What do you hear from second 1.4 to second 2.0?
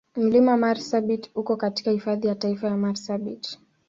katika